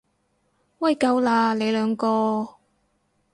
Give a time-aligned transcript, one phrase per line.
[0.79, 2.55] 喂夠喇，你兩個！